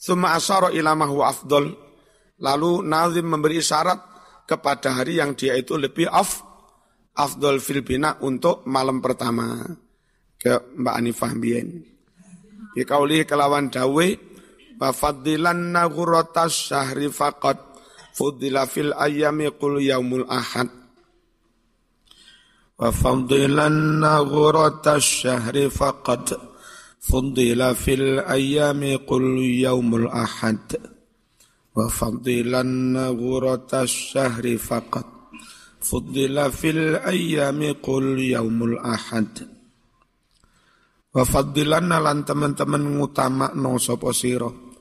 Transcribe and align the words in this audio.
Summa 0.00 0.32
asyara 0.32 0.72
ila 0.72 0.96
afdol. 1.28 1.76
Lalu 2.40 2.80
Nazim 2.88 3.28
memberi 3.28 3.60
syarat 3.60 4.00
kepada 4.48 4.96
hari 4.96 5.20
yang 5.20 5.36
dia 5.36 5.52
itu 5.60 5.76
lebih 5.76 6.08
af, 6.08 6.40
afdol 7.12 7.60
fil 7.60 7.84
bina 7.84 8.16
untuk 8.24 8.64
malam 8.64 9.04
pertama 9.04 9.60
ke 10.40 10.72
Mbak 10.80 10.94
Anifah 10.96 11.32
Bien. 11.36 11.68
Bikauli 12.72 13.28
kelawan 13.28 13.68
dawe 13.68 14.08
wa 14.80 14.88
faddilanna 14.88 15.84
ghuratas 15.92 16.72
syahri 16.72 17.12
faqad 17.12 17.60
fuddila 18.16 18.64
fil 18.64 18.96
ayami 18.96 19.52
qul 19.60 19.84
yaumul 19.84 20.24
ahad 20.24 20.72
wa 22.80 22.88
faddilanna 22.88 24.24
ghuratas 24.24 25.04
syahri 25.04 25.68
faqad 25.68 26.49
فضل 27.05 27.75
في 27.75 27.93
الأيام 27.93 28.81
قل 29.05 29.25
يوم 29.61 29.95
الأحد 29.95 30.65
وفضلا 31.75 32.63
غرة 33.09 33.71
الشهر 33.73 34.57
فقط 34.57 35.07
فضل 35.81 36.51
في 36.51 36.69
الأيام 36.69 37.75
قل 37.83 38.19
يوم 38.19 38.63
الأحد 38.63 39.55
Wafadilan 41.15 41.87
lan 41.87 42.27
teman-teman 42.27 42.99
ngutama 42.99 43.55
no 43.55 43.79
sopo 43.79 44.11
siro. 44.11 44.75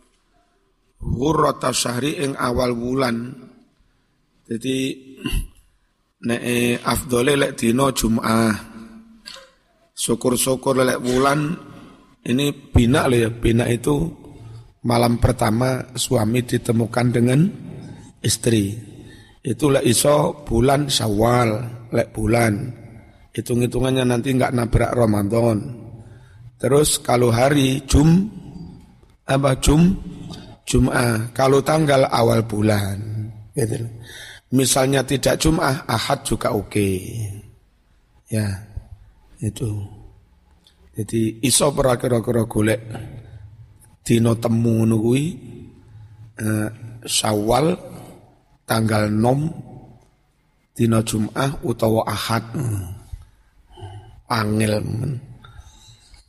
Hurrata 0.99 1.71
syahri 1.71 2.27
ing 2.27 2.35
awal 2.35 2.75
bulan. 2.75 3.31
Jadi 4.43 4.99
nek 6.27 6.43
afdole 6.83 7.39
lek 7.39 7.55
dino 7.55 7.95
Jum'ah. 7.95 8.51
Syukur-syukur 9.95 10.83
lek 10.83 10.99
bulan 10.99 11.55
ini 12.26 12.52
bina 12.52 13.08
loh 13.08 13.20
ya, 13.20 13.30
bina 13.32 13.66
itu 13.72 13.96
malam 14.84 15.20
pertama 15.20 15.96
suami 15.96 16.44
ditemukan 16.44 17.08
dengan 17.12 17.40
istri. 18.20 18.76
Itu 19.40 19.72
lek 19.72 19.88
iso 19.88 20.44
bulan 20.44 20.92
Syawal, 20.92 21.50
lek 21.96 22.12
bulan. 22.12 22.76
Hitung-hitungannya 23.32 24.04
nanti 24.04 24.36
nggak 24.36 24.52
nabrak 24.52 24.92
Ramadan. 24.92 25.80
Terus 26.60 27.00
kalau 27.00 27.32
hari 27.32 27.88
Jum 27.88 28.28
apa 29.24 29.56
Jum 29.64 29.96
Jum'ah, 30.70 31.34
kalau 31.34 31.66
tanggal 31.66 32.06
awal 32.14 32.46
bulan. 32.46 33.02
Gitu. 33.58 33.90
Misalnya 34.54 35.02
tidak 35.02 35.42
Jum'ah, 35.42 35.90
Ahad 35.90 36.22
juga 36.22 36.54
oke. 36.54 36.70
Okay. 36.70 37.02
Ya, 38.30 38.70
itu. 39.42 39.99
Jadi 41.00 41.40
iso 41.48 41.72
ora 41.72 41.96
kira-kira 41.96 42.44
golek 42.44 42.82
dina 44.04 44.36
temu 44.36 44.84
ngono 44.84 45.00
kuwi 45.00 45.24
eh, 46.36 46.68
Syawal 47.08 47.72
tanggal 48.68 49.08
6 49.08 50.76
dina 50.76 51.00
Jumat 51.00 51.64
utawa 51.64 52.04
Ahad. 52.04 52.44
Angel 54.28 54.84
men. 54.84 55.24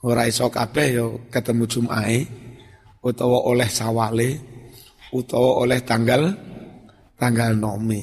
Ora 0.06 0.30
iso 0.30 0.46
kabeh 0.46 0.86
ya 0.94 1.04
ketemu 1.34 1.66
Jumae 1.66 2.22
utawa 3.02 3.42
oleh 3.50 3.66
sawale 3.66 4.38
utawa 5.10 5.66
oleh 5.66 5.82
tanggal 5.82 6.30
tanggal 7.18 7.58
nome. 7.58 8.00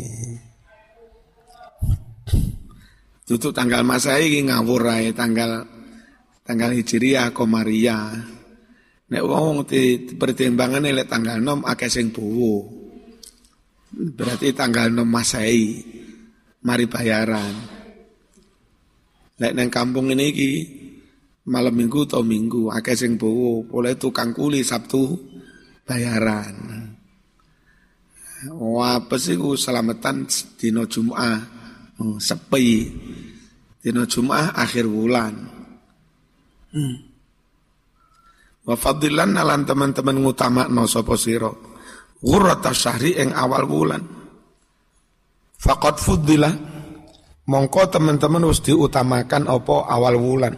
Tutup 3.23 3.55
tanggal 3.55 3.87
masa 3.87 4.19
iki 4.19 4.43
ngawur 4.51 4.83
ae 4.91 5.15
tanggal 5.15 5.76
tanggal 6.47 6.71
Hijriah 6.71 7.35
Komariah. 7.35 8.15
Nek 9.07 9.23
wong 9.23 9.67
di 9.67 10.15
pertimbangan 10.15 10.83
lek 10.83 11.11
tanggal 11.11 11.43
6 11.43 11.67
akeh 11.67 11.91
sing. 11.91 12.07
Berarti 13.91 14.55
tanggal 14.55 14.87
6 14.91 15.03
Masehi 15.03 15.83
mari 16.63 16.87
bayaran. 16.87 17.55
Lek 19.37 19.53
neng 19.53 19.69
kampung 19.69 20.11
ini 20.11 20.27
ki 20.31 20.51
malam 21.47 21.75
minggu 21.75 22.07
atau 22.07 22.23
minggu 22.23 22.71
akeh 22.71 22.95
sing 22.95 23.19
boleh 23.19 23.95
tukang 23.99 24.31
kuli 24.31 24.63
Sabtu 24.63 25.03
bayaran. 25.87 26.55
Wah, 28.53 29.01
apa 29.01 29.17
sih 29.17 29.33
ku 29.33 29.57
selamatan 29.57 30.29
dino 30.61 30.85
Jum'ah, 30.85 31.37
oh, 31.97 32.21
sepi. 32.21 32.85
Dino 33.81 34.05
Jum'ah 34.05 34.53
akhir 34.53 34.85
bulan. 34.85 35.56
Hmm. 36.77 36.97
Wa 38.69 38.77
fadilan 38.77 39.33
nalan 39.33 39.65
teman-teman 39.65 40.21
ngutama 40.21 40.69
no 40.69 40.85
sopo 40.85 41.17
siro. 41.17 41.73
Ghurrata 42.21 42.69
syahri 42.69 43.17
ing 43.17 43.33
awal 43.33 43.65
bulan. 43.65 44.01
Fakat 45.57 45.97
fudilah. 45.97 46.53
Mongko 47.47 47.87
teman-teman 47.87 48.43
harus 48.43 48.59
diutamakan 48.59 49.47
opo 49.47 49.87
awal 49.87 50.19
bulan. 50.19 50.53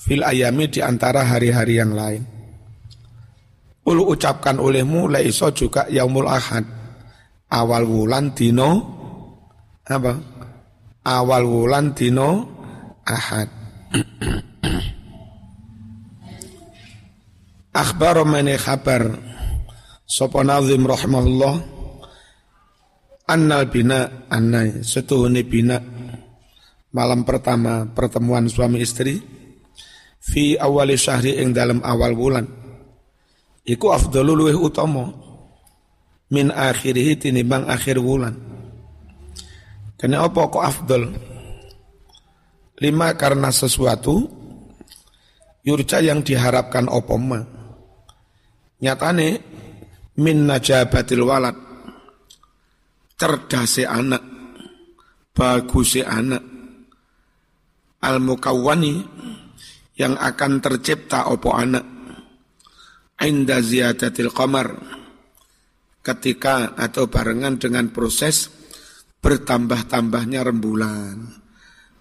Fil 0.00 0.24
ayami 0.24 0.72
di 0.72 0.80
antara 0.80 1.28
hari-hari 1.28 1.76
yang 1.76 1.92
lain. 1.92 2.24
Ulu 3.86 4.16
ucapkan 4.16 4.56
olehmu 4.56 5.12
la 5.12 5.20
iso 5.20 5.52
juga 5.52 5.86
yaumul 5.92 6.26
ahad. 6.26 6.64
Awal 7.52 7.84
bulan 7.84 8.32
dino 8.32 8.70
apa? 9.86 10.12
Awal 11.04 11.42
bulan 11.44 11.92
dino 11.92 12.30
ahad. 13.04 13.48
Akhbar 17.76 18.24
mani 18.24 18.56
khabar. 18.56 19.20
Sopo 20.08 20.40
nazim 20.40 20.88
rahmahullah 20.88 21.60
Annal 23.28 23.68
bina 23.68 24.24
annai 24.32 24.80
Setuhuni 24.80 25.44
bina. 25.44 25.76
Malam 26.96 27.28
pertama 27.28 27.84
pertemuan 27.92 28.48
suami 28.48 28.80
istri. 28.80 29.20
Fi 30.24 30.56
awali 30.56 30.96
syahri 30.96 31.36
ing 31.36 31.52
dalam 31.52 31.84
awal 31.84 32.16
bulan. 32.16 32.48
Iku 33.68 33.92
afdalu 33.92 34.32
luwih 34.32 34.56
utama. 34.56 35.12
Min 36.32 36.48
akhirihi 36.48 37.28
tinimbang 37.28 37.68
akhir 37.68 38.00
bulan. 38.00 38.40
Kena 40.00 40.24
apa 40.24 40.48
kok 40.48 40.64
afdal? 40.64 41.12
Lima 42.80 43.12
karena 43.20 43.52
sesuatu 43.52 44.32
Yurca 45.60 46.00
yang 46.00 46.24
diharapkan 46.24 46.88
opoma 46.88 47.55
Nyatane 48.76 49.28
min 50.20 50.44
najabatil 50.44 51.24
walad 51.24 51.56
cerdase 53.16 53.88
anak 53.88 54.20
baguse 55.32 56.04
anak 56.04 56.44
al 58.04 58.20
mukawwani 58.20 59.00
yang 59.96 60.20
akan 60.20 60.60
tercipta 60.60 61.32
opo 61.32 61.56
anak 61.56 61.84
inda 63.24 63.64
ziyadatil 63.64 64.28
qamar 64.28 64.76
ketika 66.04 66.76
atau 66.76 67.08
barengan 67.08 67.56
dengan 67.56 67.88
proses 67.90 68.52
bertambah-tambahnya 69.24 70.44
rembulan. 70.44 71.16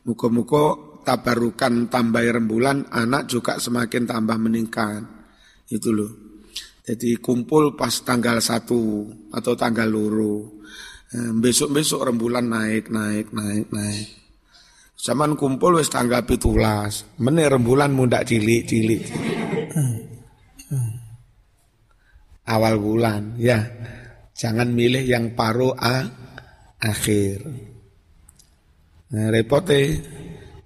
Muka-muka 0.05 0.77
tabarukan 1.01 1.89
tambah 1.89 2.21
rembulan, 2.21 2.85
anak 2.93 3.25
juga 3.25 3.57
semakin 3.57 4.05
tambah 4.05 4.37
meningkat. 4.37 5.01
Itu 5.65 5.89
loh. 5.89 6.24
Jadi 6.85 7.17
kumpul 7.17 7.73
pas 7.73 7.89
tanggal 8.05 8.37
satu 8.37 9.09
atau 9.33 9.53
tanggal 9.57 9.89
luru. 9.89 10.61
Eh, 11.09 11.33
besok-besok 11.33 12.13
rembulan 12.13 12.45
naik, 12.45 12.93
naik, 12.93 13.33
naik, 13.33 13.73
naik. 13.73 14.07
Zaman 14.93 15.33
kumpul 15.33 15.81
wis 15.81 15.89
tanggal 15.89 16.21
pitulas. 16.29 17.09
Menir 17.17 17.49
rembulan 17.49 17.89
muda 17.89 18.21
cilik, 18.21 18.63
cilik. 18.69 19.03
Awal 22.45 22.77
bulan, 22.77 23.33
ya. 23.41 23.65
Jangan 24.37 24.69
milih 24.69 25.01
yang 25.01 25.33
paruh 25.33 25.73
a 25.73 26.05
akhir. 26.77 27.41
Nah, 29.15 29.27
repote 29.33 29.81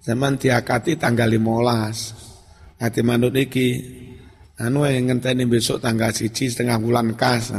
zaman 0.03 0.35
tiakati 0.35 0.99
tanggal 0.99 1.31
15. 1.31 2.79
Hati 2.79 3.01
manut 3.03 3.35
iki 3.35 3.67
anu 4.59 4.83
yang 4.83 5.07
ngenteni 5.07 5.47
besok 5.47 5.79
tanggal 5.79 6.11
siji 6.11 6.51
setengah 6.51 6.77
bulan 6.77 7.15
kas. 7.15 7.55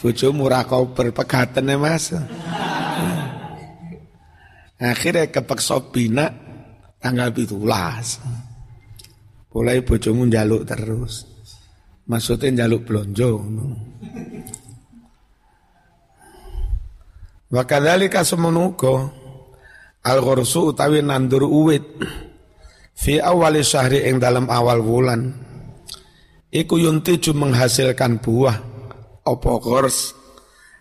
Bojo 0.00 0.32
murah 0.32 0.64
kau 0.64 0.92
berpegatan 0.92 1.68
ya 1.68 1.76
mas. 1.76 2.12
Akhirnya 4.80 5.28
kepeksa 5.28 5.80
bina 5.92 6.28
tanggal 7.00 7.32
pitulas. 7.32 8.20
Mulai 9.54 9.86
bojomu 9.86 10.26
jaluk 10.28 10.66
terus. 10.66 11.24
Maksudnya 12.04 12.64
jaluk 12.64 12.84
blonjo 12.84 13.40
Wakadhalika 17.48 18.20
semenuko 18.26 19.08
Al-Ghursu 20.04 20.74
utawi 20.74 21.00
nandur 21.00 21.48
uwit 21.48 21.86
Fi 22.92 23.24
awali 23.24 23.64
syahri 23.64 24.04
ing 24.04 24.20
dalam 24.20 24.52
awal 24.52 24.84
bulan 24.84 25.43
iku 26.54 26.78
yuntiju 26.78 27.34
menghasilkan 27.34 28.22
buah. 28.22 28.56
Apa 29.26 29.50
gors 29.58 30.14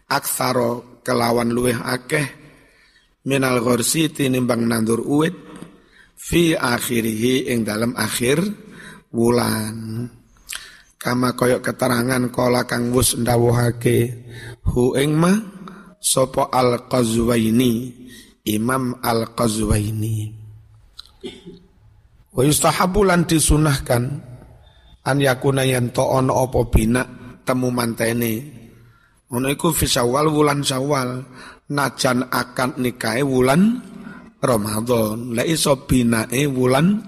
aksaro 0.05 1.01
kelawan 1.01 1.49
luweh 1.49 1.73
akeh. 1.73 2.29
Minal 3.25 3.65
gorsi 3.65 4.13
tinimbang 4.13 4.69
nandur 4.69 5.01
uwit. 5.01 5.33
Fi 6.13 6.53
akhirihi 6.53 7.49
ing 7.49 7.65
dalam 7.65 7.97
akhir 7.97 8.37
wulan. 9.09 10.07
Kama 11.01 11.35
koyok 11.35 11.65
keterangan 11.65 12.29
kola 12.29 12.69
kang 12.69 12.93
wus 12.93 13.17
ndawuhake. 13.17 13.97
Hu 14.69 14.93
ing 14.95 15.17
ma 15.17 15.33
sopo 15.97 16.47
al 16.53 16.85
qazwaini 16.87 18.03
Imam 18.43 18.99
al 18.99 19.31
qazwaini 19.31 20.43
wa 22.33 22.41
yustahabu 22.43 23.07
lan 23.07 23.23
disunahkan 23.23 24.32
an 25.03 25.17
yakuna 25.19 25.63
yen 25.67 25.91
to 25.91 26.03
ono 26.03 26.47
apa 26.47 26.59
bina 26.71 27.03
temu 27.43 27.67
mantene 27.71 28.33
ono 29.33 29.47
iku 29.51 29.73
fi 29.75 29.85
syawal 29.87 30.31
wulan 30.31 30.63
syawal. 30.63 31.09
Najan 31.73 32.27
akan 32.27 32.75
nikahe 32.75 33.23
wulan 33.23 33.79
Ramadan. 34.43 35.31
La 35.31 35.47
iso 35.47 35.87
binae 35.87 36.43
wulan 36.51 36.99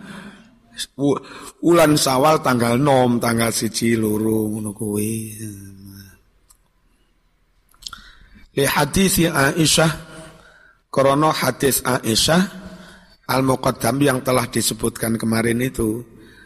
wulan 1.59 1.92
Syawal 2.00 2.39
tanggal 2.39 2.80
nom 2.80 3.19
tanggal 3.19 3.51
siji 3.51 4.00
loro 4.00 4.48
ngono 4.48 4.71
kuwi. 4.71 5.13
Li 8.56 8.63
hadis 8.63 9.27
Aisyah 9.27 9.91
krono 10.88 11.36
hadis 11.36 11.83
Aisyah 11.83 12.44
al 13.27 13.44
muqaddam 13.44 14.00
yang 14.00 14.24
telah 14.24 14.48
disebutkan 14.48 15.19
kemarin 15.19 15.59
itu 15.59 16.00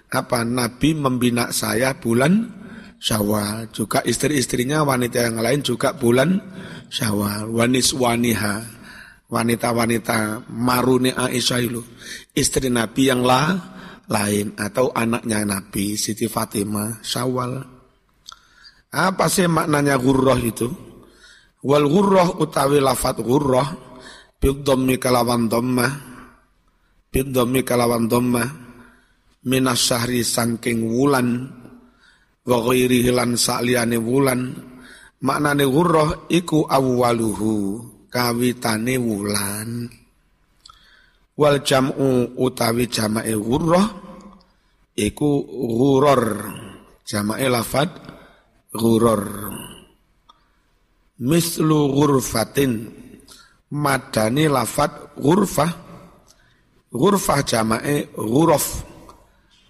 apa 0.10 0.42
Nabi 0.42 0.98
membina 0.98 1.54
saya 1.54 1.94
bulan 1.98 2.60
Syawal. 3.00 3.72
Juga 3.72 4.04
istri-istrinya 4.04 4.84
wanita 4.84 5.24
yang 5.24 5.40
lain 5.40 5.64
juga 5.64 5.96
bulan 5.96 6.36
Syawal. 6.92 7.48
Wanis 7.48 7.96
waniha 7.96 8.60
wanita-wanita 9.32 10.50
maruni 10.52 11.16
Aisyah 11.16 11.60
itu. 11.64 11.82
Istri 12.36 12.68
Nabi 12.68 13.08
yang 13.08 13.24
lah 13.24 13.56
lain 14.10 14.58
atau 14.58 14.92
anaknya 14.92 15.46
Nabi 15.48 15.96
Siti 15.96 16.28
Fatimah 16.28 17.00
Syawal. 17.00 17.64
Apa 18.90 19.30
sih 19.30 19.46
maknanya 19.46 20.02
gurroh 20.02 20.40
itu? 20.42 20.68
Wal 21.62 21.86
gurroh 21.88 22.42
utawi 22.42 22.82
lafat 22.82 23.22
gurroh 23.22 23.68
bidhammi 24.40 24.96
kalawan 24.96 25.52
dhammah 25.52 25.92
bidhammi 27.12 27.62
kalawan 27.68 28.08
dhammah 28.08 28.69
minas 29.46 29.80
syahri 29.80 30.26
sangking 30.26 30.84
wulan 30.84 31.48
wa 32.44 32.58
ghairihi 32.66 33.14
lan 33.14 33.40
sakliyane 33.40 33.96
wulan 33.96 34.52
maknane 35.24 35.64
gurroh 35.68 36.28
iku 36.32 36.68
awwaluhu 36.68 37.84
kawitane 38.10 38.98
wulan. 38.98 39.88
Wal 41.40 41.64
jam'u 41.64 42.36
utawi 42.36 42.92
jamae 42.92 43.32
ghurrah 43.32 43.88
iku 45.00 45.48
ghuror 45.48 46.52
jamae 47.08 47.48
lafad 47.48 47.88
ghuror. 48.76 49.24
Mislu 51.20 51.96
ghurfatin 51.96 52.92
madani 53.72 54.52
lafad 54.52 55.16
ghurfah 55.16 55.72
ghurfah 56.92 57.40
jamae 57.48 58.12
ghuraf 58.16 58.89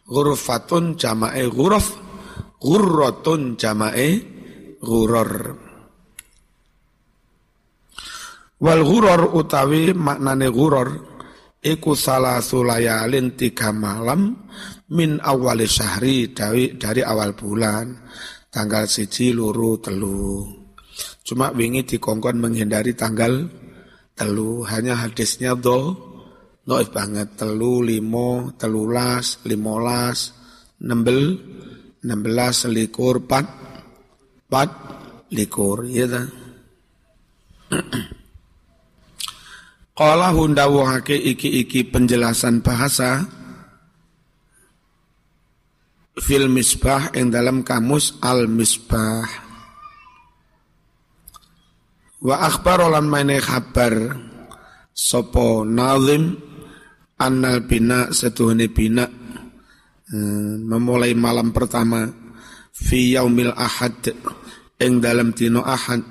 ghurfatun 0.09 0.97
jamae 0.97 1.45
ghuraf 1.47 1.93
ghurratun 2.57 3.55
jamae 3.55 4.09
ghuror 4.81 5.55
Wal 8.59 8.83
ghuror 8.83 9.39
utawi 9.39 9.95
maknane 9.95 10.51
ghuror 10.51 10.89
iku 11.63 11.95
salah 11.95 12.43
sulayalin 12.43 13.39
tiga 13.39 13.71
malam 13.71 14.35
min 14.91 15.15
awali 15.23 15.63
syahri 15.63 16.35
dari, 16.35 16.75
dari 16.75 16.99
awal 16.99 17.39
bulan 17.39 17.95
tanggal 18.51 18.83
siji 18.83 19.31
luru 19.31 19.79
telu. 19.79 20.43
Cuma 21.23 21.55
wingi 21.55 21.87
dikongkon 21.87 22.35
menghindari 22.35 22.99
tanggal 22.99 23.47
telu 24.11 24.67
hanya 24.67 25.07
hadisnya 25.07 25.55
do 25.55 26.08
noif 26.69 26.93
banget. 26.93 27.33
Telu 27.33 27.81
limo 27.81 28.53
telulas 28.53 29.41
limolas 29.49 30.37
nembel 30.85 31.41
belas 32.05 32.69
likur 32.69 33.25
pat 33.25 33.49
pat 34.45 34.69
likur 35.33 35.83
ya 35.89 36.07
Qala 39.93 40.29
hundawuhake 40.37 41.13
iki-iki 41.13 41.85
penjelasan 41.85 42.63
bahasa 42.65 43.27
fil 46.17 46.49
misbah 46.49 47.13
yang 47.13 47.29
dalam 47.29 47.61
kamus 47.61 48.17
al 48.19 48.49
misbah. 48.49 49.27
Wa 52.19 52.35
akhbar 52.49 52.89
lan 52.89 53.07
maine 53.07 53.39
khabar 53.39 54.17
sopo 54.91 55.63
nazim 55.63 56.35
annal 57.19 57.67
bina 57.67 58.09
setuhne 58.15 58.71
bina. 58.71 59.05
Hmm, 60.09 60.65
memulai 60.65 61.13
malam 61.13 61.53
pertama 61.53 62.09
fi 62.73 63.13
yaumil 63.13 63.53
ahad 63.53 64.09
ing 64.81 64.97
dalam 64.97 65.37
dino 65.37 65.61
ahad 65.61 66.01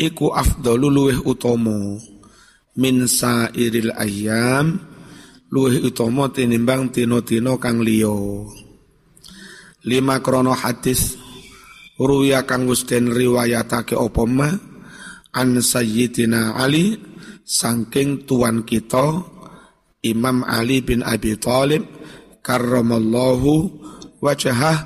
iku 0.00 0.32
afdalu 0.32 0.88
luweh 0.88 1.18
utomo 1.20 2.00
min 2.80 3.04
sairil 3.04 3.92
ayam 3.92 4.80
luwih 5.52 5.84
utama 5.84 6.32
tinimbang 6.32 6.88
tino-tino 6.88 7.60
kang 7.60 7.84
liya. 7.84 8.16
Lima 9.84 10.24
krono 10.24 10.56
hadis 10.56 11.20
ruya 12.00 12.48
kang 12.48 12.64
wis 12.64 12.88
den 12.88 13.12
riwayatake 13.12 13.92
apa 13.92 14.24
ma 14.24 14.48
an 15.36 15.60
sayyidina 15.60 16.56
ali 16.56 16.96
saking 17.44 18.24
tuan 18.24 18.64
kita 18.64 19.31
Imam 20.02 20.42
Ali 20.42 20.82
bin 20.82 21.06
Abi 21.06 21.38
Thalib 21.38 21.86
karramallahu 22.42 23.70
wajhah 24.18 24.76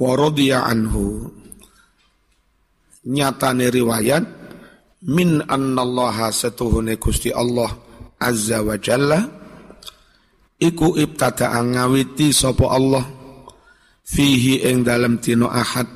wa 0.00 0.10
radiya 0.16 0.64
anhu. 0.64 1.28
Nyatane 3.04 3.68
riwayat 3.68 4.24
min 5.12 5.44
annallaha 5.44 6.32
setuhune 6.32 6.96
Gusti 6.96 7.28
Allah 7.28 7.68
azza 8.16 8.64
wa 8.64 8.78
jalla 8.80 9.20
iku 10.56 10.96
ibtada 10.96 11.52
ngawiti 11.52 12.32
sapa 12.32 12.72
Allah 12.72 13.04
fihi 14.08 14.64
ing 14.64 14.88
dalam 14.88 15.20
tino 15.20 15.52
ahad. 15.52 15.90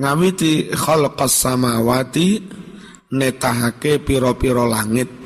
Ngawiti 0.00 0.72
khalqas 0.72 1.44
samawati 1.44 2.40
netahake 3.12 4.00
piro-piro 4.00 4.64
langit 4.64 5.19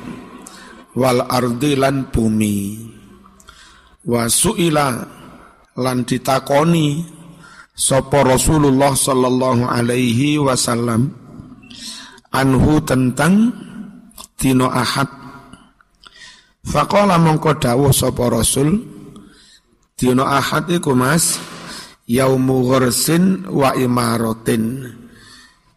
wal 0.95 1.27
ardi 1.27 1.75
lan 1.75 2.09
bumi. 2.09 2.57
Wa 4.07 4.31
suila 4.31 4.95
lan 5.75 5.97
ditakoni 6.07 7.03
sapa 7.75 8.23
Rasulullah 8.23 8.95
sallallahu 8.95 9.67
alaihi 9.67 10.39
wasallam 10.39 11.11
anhu 12.31 12.79
tentang 12.87 13.51
dino 14.39 14.71
ahad. 14.71 15.07
Faqala 16.65 17.21
mongko 17.21 17.61
dawuh 17.61 17.93
sapa 17.93 18.31
Rasul 18.31 18.81
dino 19.93 20.23
ahad 20.25 20.65
iku 20.71 20.97
Mas 20.97 21.37
yaumu 22.07 22.65
ghursin 22.65 23.51
wa 23.51 23.75
imaratin. 23.75 24.95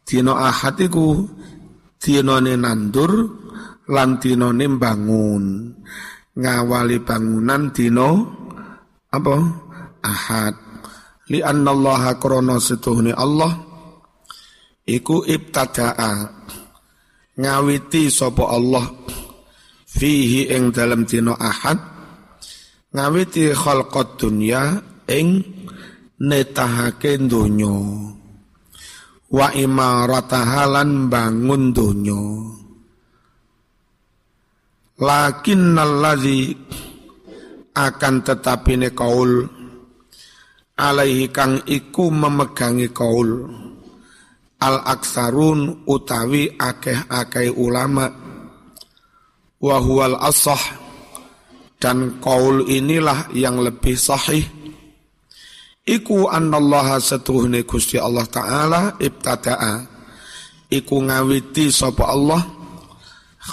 Dino 0.09 0.33
ahad 0.39 0.81
iku 0.81 1.29
dinane 2.01 2.57
nandur 2.57 3.13
lan 3.88 4.21
dinane 4.21 4.66
bangun 4.68 5.45
ngawali 6.38 7.02
bangunan 7.02 7.75
dino 7.75 8.11
apa? 9.11 9.37
Ahad. 9.99 10.54
Li 11.28 11.42
annallaha 11.42 12.16
krana 12.16 12.62
setuhne 12.62 13.12
Allah 13.12 13.52
iku 14.87 15.26
ibtadaa. 15.26 16.38
Ngawiti 17.38 18.11
sapa 18.11 18.50
Allah 18.50 18.87
fihi 19.87 20.50
ing 20.50 20.75
dalam 20.75 21.07
dina 21.07 21.35
ahad. 21.38 21.78
Ngawiti 22.95 23.52
khalqat 23.52 24.18
dunya 24.18 24.80
ing 25.07 25.45
netahake 26.18 27.21
donya. 27.21 27.76
Wa 29.28 29.52
imaratahalan 29.52 31.12
bangun 31.12 31.62
donya 31.76 32.25
lakin 34.99 35.78
allazi 35.78 36.52
akan 37.78 38.14
tetapi 38.26 38.90
kaul. 38.90 39.47
Alaihi 40.78 41.31
kang 41.35 41.62
iku 41.67 42.11
memegangi 42.11 42.90
kaul. 42.90 43.31
Al 44.59 44.83
aksarun 44.83 45.87
utawi 45.87 46.55
akeh-akeh 46.59 47.50
ulama. 47.55 48.07
Wa 49.59 49.76
huwal 49.78 50.19
asah. 50.19 50.87
Dan 51.78 52.19
kaul 52.19 52.67
inilah 52.67 53.31
yang 53.35 53.62
lebih 53.62 53.95
sahih. 53.95 54.43
Iku 55.87 56.26
annallaha 56.26 56.99
setuhne 56.99 57.62
Gusti 57.62 57.97
Allah 57.99 58.26
taala 58.26 58.99
ibtada'a. 58.99 59.87
Iku 60.69 61.00
ngawiti 61.07 61.71
sapa 61.71 62.12
Allah 62.12 62.58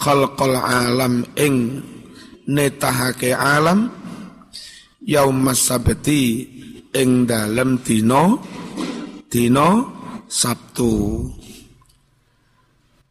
khalqal 0.02 0.56
alam 0.60 1.24
ing 1.40 1.82
netahake 2.52 3.32
alam 3.32 3.90
yaumas 5.02 5.62
sabti 5.72 6.46
ing 6.96 7.28
dalem 7.30 7.80
dina 7.84 8.36
dina 9.32 9.96
Sabtu. 10.26 11.22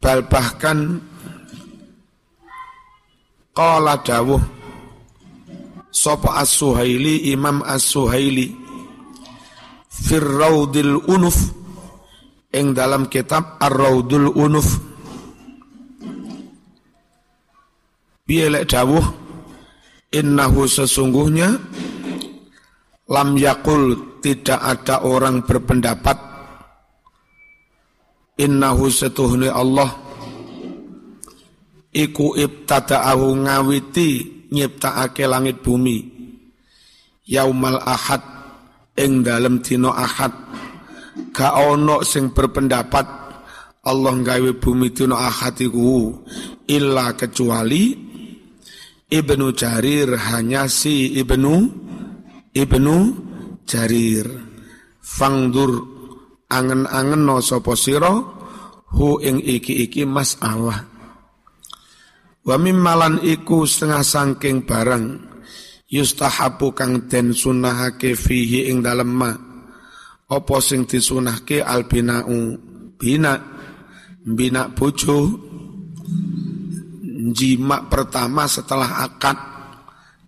Bal 0.03 0.27
bahkan 0.29 1.01
qala 3.55 3.97
dawuh 4.03 4.43
sapa 5.89 6.43
as-suhaili 6.43 7.31
imam 7.33 7.63
as-suhaili 7.65 8.53
fir 9.89 10.21
raudil 10.21 11.01
unuf 11.07 11.55
ing 12.53 12.75
dalam 12.75 13.09
kitab 13.09 13.57
ar-raudul 13.57 14.29
unuf 14.35 14.84
piye 18.25 18.49
lek 18.49 18.65
dawuh? 18.65 19.05
Innahu 20.09 20.65
sesungguhnya 20.65 21.61
lam 23.05 23.29
yakul 23.37 24.17
tidak 24.19 24.57
ada 24.57 25.05
orang 25.05 25.45
berpendapat. 25.45 26.17
Innahu 28.41 28.89
setuhni 28.89 29.47
Allah. 29.47 29.87
Iku 31.95 32.35
ibtada'ahu 32.35 33.47
ngawiti 33.47 34.09
nyiptakake 34.51 35.23
langit 35.23 35.63
bumi. 35.63 36.03
Yaumal 37.23 37.79
ahad 37.79 38.19
ing 38.99 39.23
dalem 39.23 39.63
dina 39.63 39.95
ahad. 39.95 40.33
Ga 41.31 41.55
ono 41.55 42.03
sing 42.03 42.35
berpendapat 42.35 43.07
Allah 43.87 44.13
gawe 44.19 44.51
bumi 44.59 44.91
dina 44.91 45.15
ahad 45.15 45.55
iku. 45.63 46.11
Illa 46.67 47.15
kecuali 47.15 48.04
Ibnu 49.05 49.53
Jarir 49.53 50.17
hanya 50.17 50.65
si 50.65 51.13
Ibnu 51.21 51.55
Ibnu 52.55 52.95
Jarir. 53.65 54.27
Fangdur 55.05 55.71
angen-angen 56.49 57.21
no 57.25 57.37
sapa 57.45 57.77
sira 57.77 58.09
hu 58.97 59.21
ing 59.21 59.37
iki-iki 59.37 60.01
masalah 60.05 60.95
wa 62.45 62.55
mimmalan 62.61 63.21
iku 63.25 63.65
setengah 63.65 64.05
sangking 64.05 64.65
barang 64.65 65.05
yustahabu 65.89 66.73
kang 66.77 67.09
den 67.09 67.33
sunahake 67.33 68.13
fihi 68.17 68.69
ing 68.69 68.81
dalem 68.85 69.11
ma. 69.13 69.31
Apa 70.25 70.57
sing 70.57 70.89
disunahke 70.89 71.61
albinau 71.61 72.57
bina 72.97 73.37
bina 74.25 74.73
bojo 74.73 75.17
jima 77.33 77.87
pertama 77.87 78.45
setelah 78.45 79.07
akad. 79.07 79.37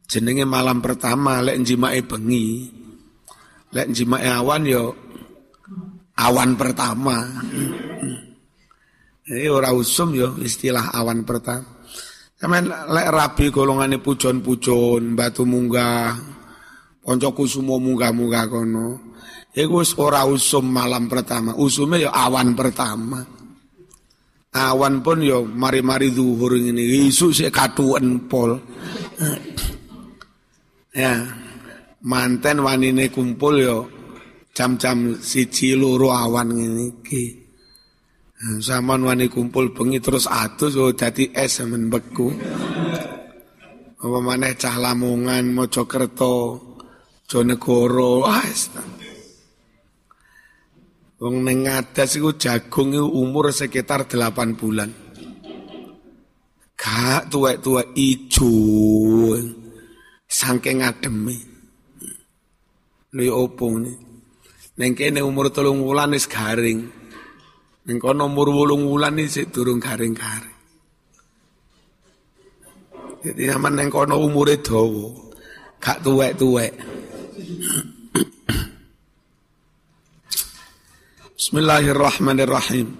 Jenenge 0.07 0.47
malam 0.47 0.79
pertama 0.79 1.43
lek 1.43 1.59
e 1.67 2.01
bengi. 2.01 2.47
Lek 3.75 3.87
e 3.91 4.29
awan 4.31 4.63
yo 4.63 4.95
awan 6.15 6.55
pertama. 6.55 7.27
Ini 9.27 9.51
ora 9.57 9.75
usum 9.75 10.15
yo 10.15 10.39
istilah 10.39 10.95
awan 10.95 11.27
pertama. 11.27 11.75
Kamen 12.37 12.69
lek 12.69 13.07
rabi 13.11 13.51
golongane 13.51 13.99
pujon-pujon 13.99 15.17
batu 15.17 15.43
munggah 15.43 16.15
koncoku 17.03 17.49
semua 17.49 17.81
munggah-munggah 17.81 18.45
kono 18.51 18.87
iku 19.51 19.81
ora 19.99 20.23
usum 20.23 20.71
malam 20.71 21.11
pertama. 21.11 21.51
Usume 21.59 21.99
yo 21.99 22.13
awan 22.13 22.55
pertama 22.55 23.37
awan 24.57 25.05
pun 25.05 25.21
yo 25.21 25.45
mari-mari 25.45 26.09
zuhur 26.09 26.57
ini 26.57 27.07
isu 27.07 27.29
sik 27.29 27.53
katuan 27.53 28.25
pol. 28.25 28.57
Ya. 30.97 31.13
Manten 32.01 32.65
wanine 32.65 33.13
kumpul 33.13 33.61
yo 33.61 33.85
jam-jam 34.49 35.13
siji 35.21 35.77
loro 35.77 36.09
awan 36.09 36.49
ngene 36.49 36.89
iki. 36.89 37.47
Zaman 38.57 39.05
wani 39.05 39.29
kumpul 39.29 39.77
bengi 39.77 40.01
terus 40.01 40.25
atus 40.25 40.73
oh 40.73 40.93
dadi 40.93 41.29
es 41.37 41.61
men 41.65 41.89
beku 41.89 42.33
apa 43.97 44.17
maneh 44.21 44.53
cah 44.53 44.77
Lamongan 44.77 45.57
Mojokerto 45.57 46.61
Jonegoro 47.25 48.29
ah 48.29 48.45
Wong 51.17 51.41
ning 51.41 51.65
ngadas 51.65 52.13
iku 52.21 52.38
jagung 52.38 52.93
iku 52.93 53.09
umur 53.09 53.50
sekitar 53.50 54.05
8 54.05 54.53
bulan. 54.53 54.93
Gak 56.77 57.33
tuwek-tuwek 57.33 57.97
ijo. 57.97 58.53
Saking 60.29 60.86
ngademe. 60.86 61.38
Lho 63.17 63.33
opo 63.33 63.65
ne? 63.81 63.93
Ning 64.77 64.93
kene 64.93 65.25
umur 65.25 65.50
3 65.50 65.74
wulan 65.74 66.13
wis 66.13 66.29
garing. 66.29 66.86
Ning 67.89 67.97
kono 67.97 68.29
umur 68.29 68.53
8 68.53 68.86
wulan 68.86 69.17
iki 69.17 69.50
durung 69.50 69.81
garing-garing. 69.81 70.57
Jadi 73.25 73.43
aman 73.50 73.74
ning 73.74 73.89
kono 73.89 74.21
umure 74.21 74.62
dawa. 74.62 75.09
Gak 75.81 76.05
tuwek-tuwek. 76.05 76.74
Bismillahirrahmanirrahim. 81.47 82.91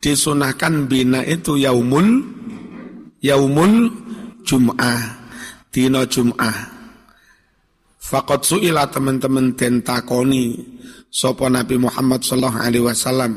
Disunahkan 0.00 0.88
bina 0.88 1.20
itu 1.20 1.60
yaumul 1.60 2.24
yaumul 3.20 3.92
Jum'ah. 4.40 5.28
Dino 5.68 6.08
Jum'ah. 6.08 6.56
Fakat 8.00 8.48
su'ila 8.48 8.88
teman-teman 8.88 9.52
den 9.52 9.84
takoni 9.84 10.56
sopo 11.12 11.44
Nabi 11.52 11.76
Muhammad 11.76 12.24
sallallahu 12.24 12.56
alaihi 12.56 12.88
wasallam 12.88 13.36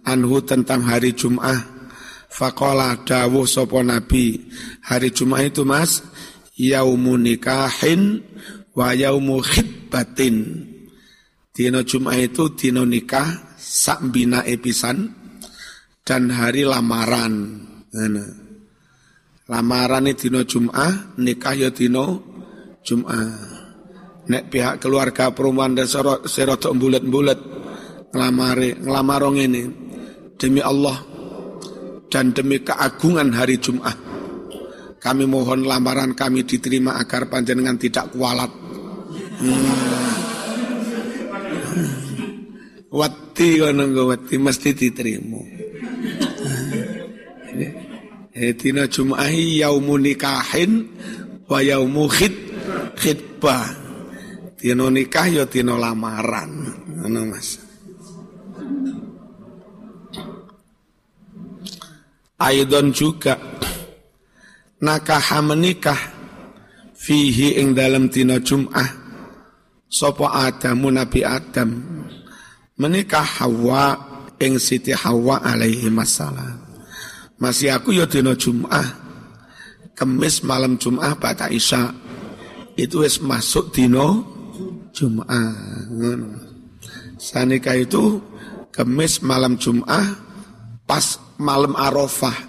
anhu 0.00 0.40
tentang 0.48 0.88
hari 0.88 1.12
Jum'ah. 1.12 1.60
Fakola 2.32 3.04
dawuh 3.04 3.44
sopo 3.44 3.84
Nabi 3.84 4.48
hari 4.80 5.12
Jum'ah 5.12 5.44
itu 5.44 5.68
mas 5.68 6.00
yaumu 6.56 7.20
nikahin 7.20 8.24
wa 8.72 8.96
yaumu 8.96 9.44
khidbatin. 9.44 10.64
Dino 11.52 11.84
Jum'ah 11.84 12.16
itu 12.16 12.48
dino 12.56 12.88
nikah 12.88 13.47
sak 13.68 14.00
bina 14.08 14.40
episan 14.48 15.12
dan 16.00 16.32
hari 16.32 16.64
lamaran. 16.64 17.60
Lamaran 19.48 20.08
ini 20.08 20.16
dino 20.16 20.40
Jum'ah, 20.44 21.20
nikah 21.20 21.52
ya 21.52 21.68
dino 21.68 22.24
Jum'ah. 22.80 23.28
Nek 24.28 24.52
pihak 24.52 24.80
keluarga 24.80 25.32
perumahan 25.32 25.72
dan 25.76 25.88
serotok 26.24 26.72
bulat-bulat 26.76 27.38
ngelamari, 28.12 28.76
ngelamarong 28.76 29.36
ini 29.40 29.62
demi 30.36 30.60
Allah 30.60 31.00
dan 32.12 32.32
demi 32.32 32.60
keagungan 32.60 33.32
hari 33.36 33.60
Jum'ah. 33.60 33.96
Kami 34.98 35.24
mohon 35.24 35.64
lamaran 35.64 36.12
kami 36.12 36.44
diterima 36.44 37.00
agar 37.00 37.28
panjenengan 37.32 37.80
tidak 37.80 38.12
kualat. 38.12 38.52
Hmm. 39.38 39.87
Wati 42.88 43.60
kono 43.60 43.84
wati 44.08 44.36
mesti 44.40 44.70
diterima. 44.72 45.40
Eh 48.38 48.54
dina 48.54 48.86
Jumat 48.86 49.34
yaumu 49.34 49.98
nikahin 49.98 50.86
wa 51.50 51.58
yaumu 51.58 52.06
khid 52.06 52.30
khidbah. 52.94 53.66
Dina 54.54 54.86
nikah 54.94 55.26
ya 55.26 55.42
dina 55.42 55.74
lamaran. 55.74 56.70
Ngono 57.02 57.34
Mas. 57.34 57.58
Aidon 62.38 62.94
juga 62.94 63.34
nakah 64.78 65.42
menikah 65.42 65.98
fihi 66.94 67.58
ing 67.58 67.74
dalam 67.74 68.06
dina 68.06 68.38
Jum'ah 68.38 68.86
sapa 69.90 70.46
Adamu 70.46 70.94
Nabi 70.94 71.26
Adam 71.26 71.70
menikah 72.78 73.26
Hawa 73.42 73.98
ing 74.38 74.56
Siti 74.56 74.94
Hawa 74.94 75.42
alaihi 75.42 75.90
masalah. 75.90 76.56
Masih 77.38 77.74
aku 77.74 77.94
ya 77.94 78.06
dina 78.06 78.34
Jum'ah. 78.34 79.06
Kemis 79.94 80.46
malam 80.46 80.78
Jum'ah 80.78 81.18
pada 81.18 81.50
Isya. 81.50 81.90
Itu 82.78 83.02
wis 83.02 83.18
masuk 83.18 83.74
dino 83.74 84.22
Jum'ah. 84.94 85.54
Sanika 87.18 87.74
itu 87.74 88.22
kemis 88.70 89.22
malam 89.26 89.58
Jum'ah 89.58 90.06
pas 90.86 91.18
malam 91.38 91.74
Arafah. 91.74 92.46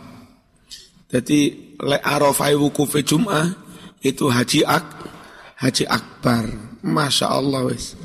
Jadi 1.09 1.73
le 1.81 1.97
Arafah 2.01 2.53
wukufe 2.53 3.01
Jum'ah 3.01 3.49
itu 4.05 4.29
haji 4.29 4.61
ak 4.65 4.85
haji 5.57 5.85
akbar. 5.89 6.45
Masya 6.85 7.27
Allah 7.33 7.65
wis. 7.69 7.97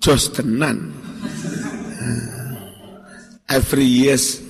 Jos 0.00 0.32
tenan. 0.32 1.01
Every 3.52 3.84
years. 3.84 4.40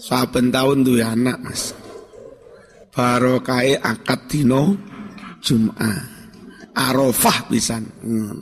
Saben 0.00 0.52
tahun 0.52 0.84
tuh 0.84 1.00
ya 1.00 1.16
anak 1.16 1.38
mas. 1.40 1.72
Barokai 2.92 3.76
akad 3.76 4.28
dino 4.28 4.76
Jum'ah. 5.40 5.98
Arafah 6.76 7.48
pisan. 7.48 7.84
Hmm. 8.04 8.40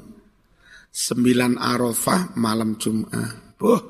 Sembilan 0.93 1.59
Arafah 1.59 2.35
malam 2.39 2.79
Jum'ah. 2.79 3.59
Buh. 3.59 3.83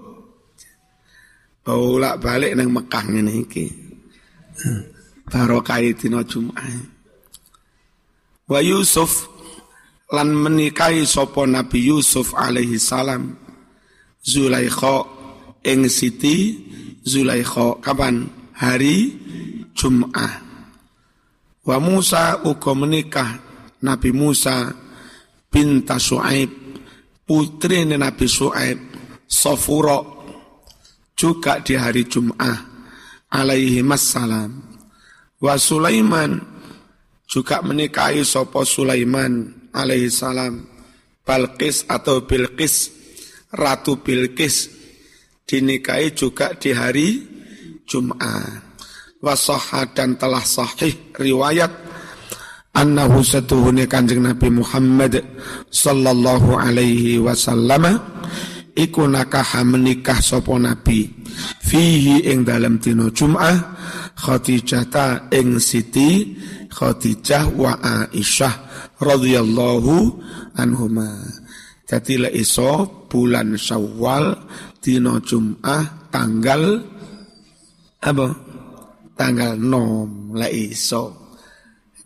Baulak 1.62 2.20
balik 2.20 2.52
nang 2.56 2.72
Mekah 2.72 3.04
ngene 3.08 3.32
iki. 3.44 3.66
Hmm. 4.61 4.82
Barokai 5.28 5.96
dino 5.96 6.20
Jum'ah. 6.25 6.76
Wa 8.52 8.61
Yusuf 8.61 9.31
lan 10.12 10.37
menikahi 10.37 11.09
sapa 11.09 11.49
Nabi 11.49 11.88
Yusuf 11.88 12.37
alaihi 12.37 12.76
salam. 12.76 13.33
Zulaikha 14.23 15.09
ing 15.66 15.88
Siti 15.88 16.61
Zulaikha 17.02 17.81
kapan? 17.83 18.28
Hari 18.52 19.11
Jum'ah. 19.75 20.33
Wa 21.66 21.76
Musa 21.83 22.45
uga 22.47 22.73
menikah 22.78 23.40
Nabi 23.83 24.14
Musa 24.14 24.71
binta 25.50 25.99
Su'aib 25.99 26.50
putri 27.26 27.83
Nabi 27.83 28.26
Su'aib 28.31 28.78
Sofuro 29.26 30.23
juga 31.19 31.59
di 31.59 31.75
hari 31.75 32.07
Jum'ah 32.07 32.59
alaihi 33.33 33.83
salam 33.99 34.62
wa 35.42 35.54
Sulaiman 35.59 36.38
juga 37.26 37.64
menikahi 37.64 38.23
sopo 38.23 38.62
Sulaiman 38.62 39.62
alaihi 39.73 40.12
salam. 40.12 40.69
Balkis 41.23 41.87
atau 41.87 42.26
Bilqis 42.26 42.91
Ratu 43.52 44.02
Bilqis 44.02 44.69
dinikahi 45.47 46.17
juga 46.17 46.57
di 46.57 46.73
hari 46.75 47.09
Jum'ah 47.87 48.73
wasoha 49.23 49.87
dan 49.95 50.19
telah 50.19 50.43
sahih 50.43 51.14
riwayat 51.14 51.71
annahu 52.73 53.21
satuhuni 53.21 53.85
kanjeng 53.87 54.25
Nabi 54.25 54.49
Muhammad 54.49 55.21
sallallahu 55.69 56.57
alaihi 56.57 57.21
wasallam 57.21 58.00
iku 58.73 59.05
nakaha 59.07 59.62
menikah 59.62 60.19
sopo 60.19 60.57
Nabi. 60.57 61.23
Fihi 61.64 62.29
ing 62.29 62.45
dalam 62.45 62.76
dino 62.76 63.09
Jum'ah 63.09 63.57
Khadijah 64.17 65.33
ing 65.33 65.57
Siti 65.57 66.37
Khadijah 66.69 67.57
wa 67.57 67.73
Aisyah 67.81 68.55
radhiyallahu 69.02 69.94
anhuma. 70.56 71.11
Jadi 71.85 72.25
le 72.25 72.30
iso 72.32 73.04
bulan 73.11 73.59
Syawal 73.59 74.32
dino 74.80 75.21
Jum'ah 75.21 76.09
tanggal 76.09 76.80
apa? 78.00 78.26
Tanggal 79.12 79.61
nom 79.61 80.32
le 80.32 80.49
iso. 80.49 81.37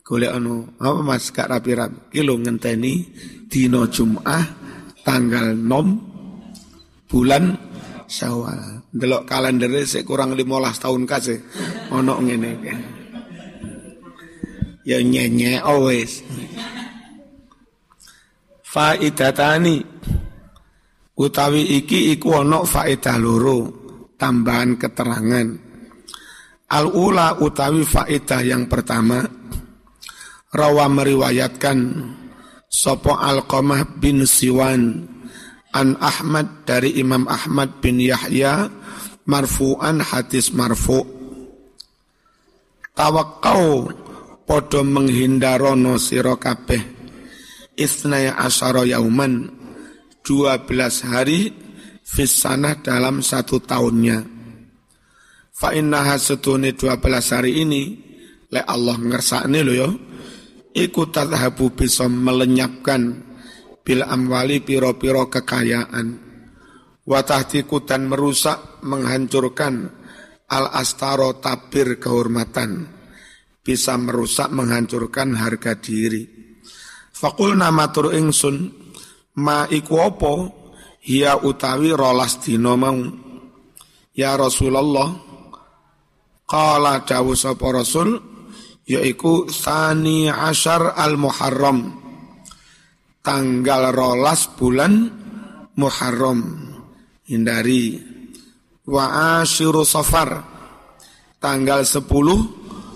Golek 0.03 0.33
anu 0.35 0.75
apa 0.83 1.00
Mas 1.07 1.31
Kak 1.31 1.50
rapi 1.50 1.73
rapi 1.79 2.19
kilo 2.19 2.35
ngenteni 2.35 3.07
dino 3.47 3.87
Jum'ah 3.87 4.45
tanggal 5.07 5.55
nom 5.55 5.87
bulan 7.07 7.55
Syawal. 8.11 8.91
Delok 8.91 9.23
kalender 9.29 9.71
sik 9.87 10.03
kurang 10.03 10.35
15 10.35 10.82
tahun 10.82 11.02
kasih 11.06 11.39
ono 11.95 12.19
ngene 12.23 12.50
Ya 14.87 15.02
nyenye 15.02 15.59
always 15.59 16.23
faidatani. 18.76 19.80
Utawi 21.17 21.80
iki 21.80 22.12
iku 22.12 22.45
ana 22.45 22.60
faedah 22.60 23.17
loro 23.17 23.58
tambahan 24.21 24.76
keterangan. 24.76 25.49
Al 26.69 26.93
ula 26.93 27.41
utawi 27.41 27.89
faedah 27.89 28.45
yang 28.45 28.69
pertama 28.69 29.25
rawa 30.52 30.93
meriwayatkan 30.93 31.78
sopo 32.69 33.17
Alqamah 33.17 33.97
bin 33.97 34.28
Siwan 34.28 35.08
an 35.73 35.97
Ahmad 35.97 36.69
dari 36.69 37.00
Imam 37.00 37.25
Ahmad 37.32 37.80
bin 37.80 37.97
Yahya 37.97 38.69
marfu'an 39.25 40.04
hadis 40.04 40.52
marfu. 40.52 41.00
Tawakkau 42.93 43.89
podo 44.45 44.80
menghindarono 44.84 45.97
sira 45.97 46.36
kabeh 46.36 46.96
isnaya 47.76 48.41
asyara 48.41 48.89
yauman 48.89 49.52
12 50.25 51.12
hari 51.12 51.52
fisana 52.02 52.80
dalam 52.80 53.21
satu 53.21 53.62
tahunnya. 53.62 54.25
Fa 55.52 55.73
innaha 55.76 56.19
setune 56.19 56.75
12 56.75 57.36
hari 57.36 57.62
ini 57.62 57.82
le 58.50 58.60
Allah 58.65 58.97
ngersakne 58.99 59.60
lo 59.62 59.73
yo 59.73 59.91
iku 60.76 61.08
tadhabu 61.08 61.73
bisa 61.73 62.10
melenyapkan 62.10 63.23
bil 63.86 64.02
amwali 64.02 64.60
piro-piro 64.65 65.30
kekayaan. 65.30 66.26
Wa 67.06 67.23
tahtiku 67.23 67.86
dan 67.86 68.10
merusak 68.10 68.82
menghancurkan 68.82 69.75
al 70.50 70.65
astaro 70.75 71.39
tabir 71.39 72.02
kehormatan. 72.02 72.99
Bisa 73.62 73.95
merusak 73.99 74.50
menghancurkan 74.50 75.39
harga 75.39 75.78
diri 75.78 76.36
Fakul 77.17 77.57
nama 77.57 77.89
turu 77.89 78.13
ingsun 78.13 78.69
ma 79.41 79.65
iku 79.73 80.05
apa? 80.05 80.33
Hiya 81.00 81.41
utawi 81.49 81.97
rolas 81.97 82.37
dina 82.45 82.76
mau. 82.76 83.00
Ya 84.13 84.37
Rasulullah 84.37 85.17
qala 86.45 87.09
dawu 87.09 87.33
sapa 87.33 87.73
Rasul 87.73 88.21
yaiku 88.85 89.49
sani 89.49 90.29
asyar 90.29 90.93
al 90.93 91.17
Muharram 91.17 91.97
tanggal 93.25 93.97
rolas 93.97 94.52
bulan 94.52 95.09
Muharram. 95.81 96.69
Hindari. 97.25 97.97
Wa 98.87 99.41
asyiru 99.43 99.83
safar 99.83 100.47
tanggal 101.41 101.83
10 101.83 102.07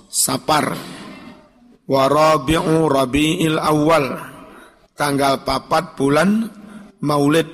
Sapar 0.06 0.99
Warabi'u 1.90 2.86
Rabi'il 2.86 3.58
Awal 3.58 4.14
tanggal 4.94 5.42
papat 5.42 5.98
bulan 5.98 6.46
Maulid. 7.02 7.50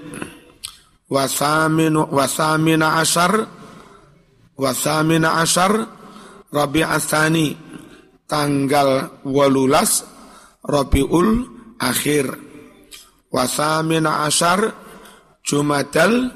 Wasaminu 1.08 2.12
wasamina 2.12 3.00
asyar. 3.00 3.48
Wasamina 4.60 5.40
asyar 5.40 5.72
Rabi' 6.52 6.84
Asani 6.84 7.56
tanggal 8.28 9.22
walulas 9.24 10.04
Rabiul 10.60 11.48
Akhir. 11.80 12.28
Wasamina 13.32 14.28
asyar 14.28 14.68
Jumadal 15.40 16.28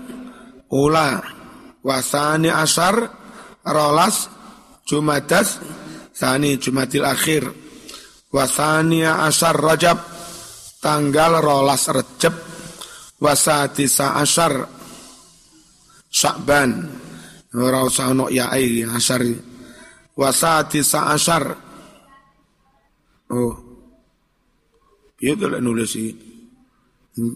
Ula. 0.72 1.20
Wasani 1.84 2.48
asyar 2.48 3.12
Rolas 3.60 4.32
Jumadas 4.88 5.60
Sani 6.16 6.56
Jumadil 6.56 7.04
Akhir 7.04 7.69
Wasania 8.30 9.26
asar 9.26 9.58
Rajab. 9.58 9.98
Tanggal 10.80 11.42
rolas 11.42 11.90
Rejab. 11.90 12.34
Wasatisa 13.20 14.16
asar 14.16 14.64
Syakban. 16.10 16.70
Ora 17.50 17.82
usah 17.82 18.14
ono 18.14 18.30
ya 18.30 18.46
ai 18.54 18.86
asar 18.86 19.26
wasatisa 20.14 21.10
asar 21.10 21.50
oh. 23.34 23.54
Piye 25.18 25.34
to 25.34 25.50
nulis 25.58 25.98
iki 25.98 26.14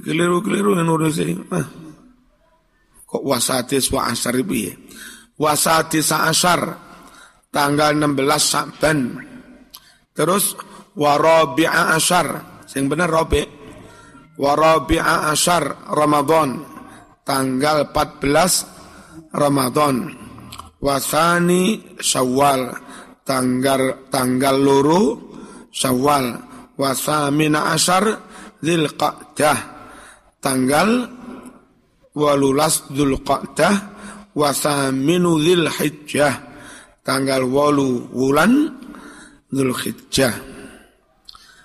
keliru-keliru 0.07 0.79
nulis 0.87 1.19
iki 1.19 1.35
ah. 1.51 1.67
kok 3.05 3.25
wasatis 3.27 3.91
wa 3.91 4.07
asar 4.07 4.39
piye 4.47 4.79
wasatisa 5.35 6.31
asar 6.31 6.79
tanggal 7.51 7.99
16 7.99 8.39
Syakban. 8.39 8.99
Terus 10.15 10.55
warabi'a 10.95 11.99
asyar 11.99 12.27
sing 12.65 12.87
bener 12.87 13.11
rabi. 13.11 13.43
Warabi'a 14.35 15.31
asyar 15.31 15.95
Ramadan. 15.95 16.59
Tanggal 17.23 17.95
14 17.95 19.31
Ramadan. 19.31 20.11
Wasani 20.83 21.95
Syawal. 22.03 22.75
Tanggal 23.23 24.11
tanggal 24.11 24.57
luru 24.59 25.03
Syawal. 25.71 26.35
Wasamina 26.75 27.71
asyar 27.75 28.05
Dzulqa'dah. 28.59 29.59
Tanggal 30.43 30.91
walulas 32.19 32.91
Dzulqa'dah. 32.91 33.75
Wa 34.35 34.51
saminu 34.51 35.39
Dzulhijjah. 35.39 36.35
Tanggal 37.07 37.47
walu 37.47 38.11
wulan 38.11 38.67
Dzulhijjah 39.47 40.54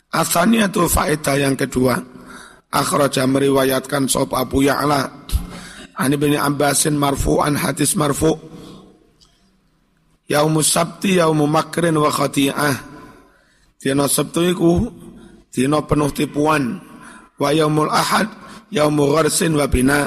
Asaniyatu 0.09 0.89
faedah 0.89 1.37
yang 1.37 1.53
kedua. 1.53 1.97
Akhraja 2.69 3.25
meriwayatkan 3.25 4.09
sop 4.09 4.33
Abu 4.37 4.65
Ya'la. 4.65 5.09
Ani 5.99 6.15
bin 6.15 6.37
Abbasin 6.37 6.95
marfu'an 6.95 7.59
hadis 7.59 7.97
marfu' 7.97 8.37
Yaumus 10.29 10.69
Sabti 10.69 11.17
yaumu 11.17 11.49
makrin 11.49 11.97
wa 11.97 12.13
khati'ah. 12.13 12.77
Dina 13.81 14.05
Sabtu 14.05 14.45
iku 14.45 14.85
dina 15.49 15.81
penuh 15.81 16.13
tipuan. 16.13 16.77
Wa 17.41 17.49
yaumul 17.49 17.89
ahad 17.89 18.29
yaumul 18.69 19.17
gharsin 19.17 19.57
wa 19.57 19.65
bina. 19.65 20.05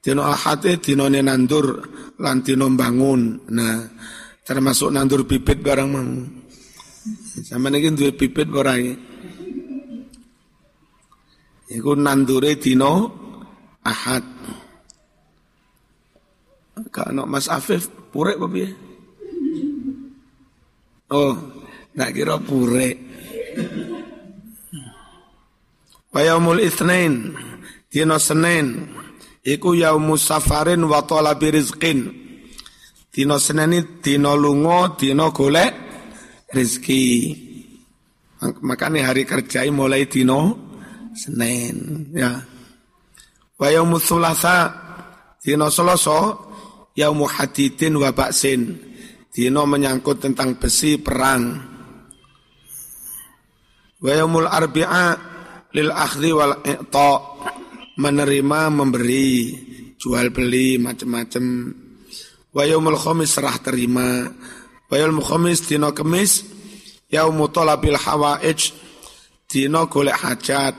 Dina 0.00 0.32
ahad 0.32 0.64
dina 0.80 1.12
nandur 1.12 1.94
lan 2.18 2.46
bangun 2.78 3.50
nah 3.50 3.82
termasuk 4.46 4.92
nandur 4.94 5.26
bibit 5.26 5.58
barang 5.58 5.90
sama 7.42 7.66
niki 7.72 7.90
duwe 7.90 8.14
bibit 8.14 8.46
ora 8.54 8.78
Iku 11.64 11.96
nandure 11.98 12.54
dina 12.60 13.08
ahad 13.82 14.22
Kak 16.94 17.10
Mas 17.26 17.50
Afif 17.50 17.90
purek 18.14 18.38
apa? 18.38 18.66
Oh, 21.14 21.34
tak 21.94 22.10
kira 22.14 22.38
purek. 22.42 22.98
Wa 26.10 26.20
yaumul 26.22 26.62
itsnain 26.62 27.34
dina 27.90 28.18
Senin 28.18 28.90
iku 29.42 29.74
yaumus 29.74 30.26
safarin 30.26 30.82
wa 30.86 31.02
talabi 31.06 31.54
rizqin. 31.54 32.10
Dina 33.14 33.38
Senin 33.38 34.02
dina 34.02 34.34
lunga, 34.34 34.98
dina 34.98 35.30
golek 35.30 35.83
rezeki. 36.54 37.34
Makanya 38.62 39.10
hari 39.10 39.26
kerja 39.26 39.66
mulai 39.74 40.06
dina 40.06 40.54
Senin 41.14 42.10
ya. 42.14 42.38
Wa 43.58 43.68
yaumus 43.70 44.06
sulasa 44.06 44.70
dina 45.42 45.70
Selasa 45.70 46.38
yaumu 46.94 47.26
hadidin 47.26 47.98
wa 47.98 48.14
baksin. 48.14 48.78
Dina 49.34 49.66
menyangkut 49.66 50.22
tentang 50.22 50.54
besi 50.62 50.94
perang. 51.02 51.58
Wa 53.98 54.12
yaumul 54.14 54.46
arbi'a 54.46 55.06
lil 55.74 55.90
akhdi 55.90 56.30
wal 56.30 56.62
i'ta 56.62 57.12
menerima 57.98 58.60
memberi 58.70 59.54
jual 59.98 60.30
beli 60.30 60.78
macam-macam 60.78 61.44
wa 62.54 62.62
yaumul 62.62 62.98
khamis 62.98 63.34
serah 63.34 63.58
terima 63.62 64.30
wa 64.88 64.94
yaumul 64.98 65.24
khamis 65.24 65.64
dina 65.68 65.90
kemis 65.92 66.44
yaumu 67.12 67.48
talabil 67.48 67.96
hawaij 67.96 68.60
dina 69.50 69.86
golek 69.86 70.18
hajat 70.18 70.74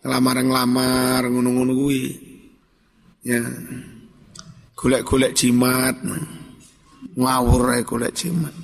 ngelamar-ngelamar 0.00 1.28
ngono-ngono 1.28 1.72
kuwi. 1.76 2.04
Ya. 3.24 3.44
Golek-golek 4.76 5.36
jimat. 5.36 5.96
Ngawur 7.16 7.76
ae 7.76 7.82
golek 7.84 8.16
jimat. 8.16 8.54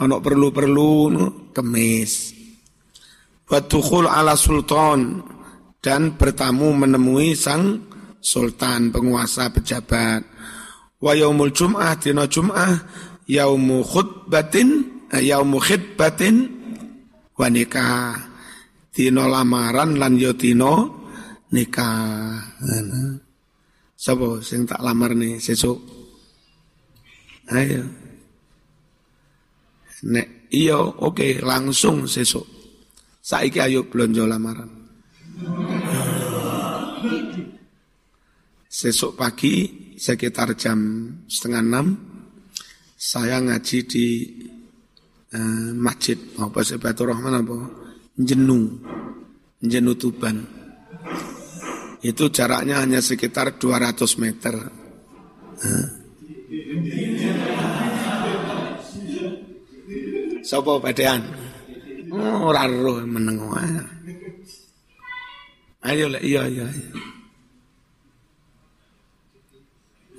Ana 0.00 0.16
perlu-perlu 0.18 0.92
kemis. 1.52 2.32
Watukhul 3.52 4.08
ala 4.08 4.32
sultan 4.32 5.20
dan 5.84 6.16
bertamu 6.16 6.72
menemui 6.72 7.36
sang 7.36 7.84
sultan 8.16 8.88
penguasa 8.88 9.52
pejabat. 9.52 10.24
Wa 11.02 11.12
yaumul 11.12 11.52
jum'ah 11.52 12.00
dina 12.00 12.24
jum'ah 12.24 12.72
yaumu 13.28 13.86
khutbatin 13.86 14.68
eh, 15.12 15.22
yaumu 15.28 15.58
khidbatin 15.62 16.36
wa 17.36 17.46
nikah. 17.48 18.30
Dina 18.92 19.24
lamaran 19.24 19.96
lan 19.96 20.20
yo 20.20 20.36
dina 20.36 20.84
nikah. 21.48 22.44
Sapa 23.96 24.42
sing 24.44 24.68
tak 24.68 24.82
lamar 24.84 25.16
nih 25.16 25.40
sesuk? 25.40 25.78
Ayo. 27.48 27.88
Nek 30.02 30.50
iya 30.50 30.76
oke 30.76 31.14
okay, 31.14 31.32
langsung 31.40 32.10
sesuk. 32.10 32.44
Saiki 33.22 33.62
ayo 33.62 33.86
belanja 33.86 34.26
lamaran. 34.26 34.70
Sesuk 38.66 39.14
pagi 39.14 39.70
sekitar 39.96 40.52
jam 40.58 41.08
setengah 41.30 41.62
enam 41.62 41.86
saya 43.02 43.42
ngaji 43.42 43.78
di 43.90 44.06
uh, 45.34 45.74
masjid 45.74 46.14
apa 46.38 46.62
Sebatul 46.62 47.10
Rahman 47.10 47.42
apa 47.42 47.58
Jenu 48.14 48.78
Jenu 49.58 49.98
Tuban 49.98 50.38
itu 52.02 52.30
jaraknya 52.30 52.82
hanya 52.82 52.98
sekitar 52.98 53.62
200 53.62 53.94
meter. 54.18 54.54
Uh. 55.62 55.86
Sopo 60.42 60.82
pedean? 60.82 61.22
Ora 62.42 62.66
roh 62.66 63.06
meneng 63.06 63.38
wae. 63.46 63.70
Ayo 65.86 66.10
lek 66.10 66.26
iya 66.26 66.42
iya. 66.50 66.66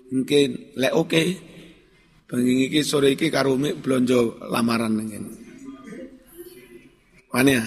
Mungkin 0.07 0.79
lek 0.79 0.95
oke. 0.95 1.11
Okay. 1.11 1.52
Bengi 2.33 2.65
iki 2.65 2.81
sore 2.81 3.13
iki 3.13 3.29
karo 3.29 3.53
mik 3.53 3.77
blonjo 3.85 4.41
lamaran 4.49 4.97
ning 4.97 5.05
kene. 5.13 5.29
Wani 7.29 7.53
ya? 7.53 7.65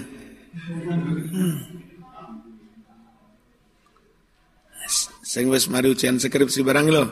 Sing 5.22 5.46
wis 5.55 5.70
mari 5.70 5.94
ujian 5.94 6.18
skripsi 6.18 6.66
barang 6.66 6.87
lho. 6.90 7.05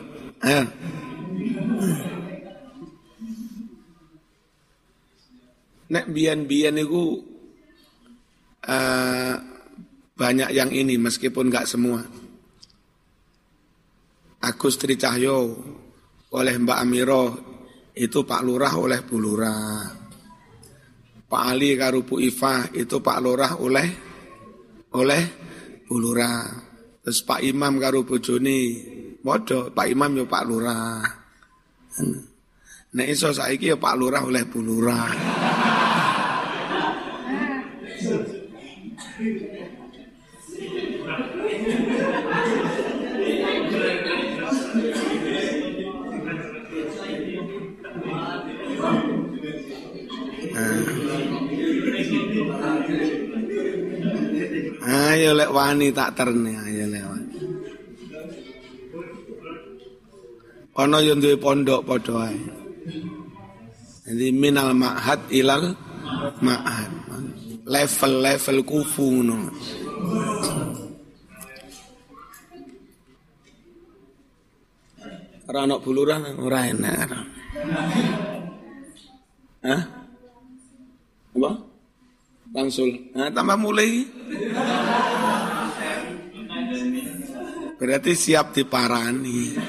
Ayo. 0.43 0.67
Nek 5.95 6.11
bian-bian 6.11 6.75
itu 6.75 7.23
uh, 8.67 9.35
banyak 10.11 10.51
yang 10.51 10.75
ini 10.75 10.99
meskipun 10.99 11.47
nggak 11.47 11.71
semua. 11.71 12.03
Agus 14.43 14.75
Tri 14.75 14.99
Cahyo 14.99 15.55
oleh 16.35 16.55
Mbak 16.59 16.79
Amiro 16.83 17.23
itu 17.95 18.27
Pak 18.27 18.41
Lurah 18.43 18.75
oleh 18.75 18.99
Bu 19.07 19.15
Lurah. 19.15 19.87
Pak 21.25 21.43
Ali 21.47 21.73
Karupu 21.79 22.21
Ifa 22.21 22.69
itu 22.75 22.99
Pak 22.99 23.19
Lurah 23.23 23.55
oleh 23.57 23.87
oleh 24.95 25.23
Bu 25.87 25.95
Lurah. 25.97 26.43
Terus 27.01 27.23
Pak 27.23 27.41
Imam 27.45 27.79
Karupu 27.79 28.19
Joni, 28.19 28.83
bodoh 29.23 29.71
Pak 29.71 29.87
Imam 29.87 30.11
yo 30.19 30.27
Pak 30.27 30.43
Lurah. 30.43 30.99
Nek 32.95 33.07
iso 33.07 33.31
saiki 33.31 33.71
ya 33.71 33.77
Pak 33.79 33.95
Lurah 33.95 34.27
oleh 34.27 34.43
Bu 34.43 34.59
Lurah. 34.59 35.07
Ayo 55.25 55.33
lek 55.33 55.49
wani 55.49 55.89
tak 55.89 56.13
terne 56.13 56.53
ayo 56.53 56.85
lewat. 56.85 57.25
Ana 60.77 61.01
yo 61.01 61.17
duwe 61.17 61.33
pondok 61.33 61.81
padha. 61.81 62.29
Jadi 64.05 64.29
minal 64.37 64.77
ma'had 64.77 65.25
ilal 65.33 65.73
ma'had. 66.45 66.93
Level-level 67.65 68.57
kufu 68.69 69.05
ngono. 69.17 69.49
Ora 75.49 75.59
ana 75.65 75.81
buluran 75.81 76.21
ora 76.37 76.69
enak. 76.69 77.09
Hah? 79.65 79.81
Apa? 81.33 81.64
Langsul. 82.55 83.11
Nah, 83.11 83.27
tambah 83.35 83.59
mulai. 83.59 84.07
Berarti 87.75 88.15
siap 88.15 88.55
diparani. 88.55 89.59